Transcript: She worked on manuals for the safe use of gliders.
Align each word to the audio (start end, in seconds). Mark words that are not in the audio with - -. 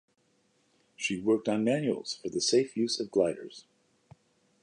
She 0.95 1.19
worked 1.21 1.47
on 1.47 1.63
manuals 1.63 2.15
for 2.15 2.29
the 2.29 2.41
safe 2.41 2.75
use 2.75 2.99
of 2.99 3.11
gliders. 3.11 3.65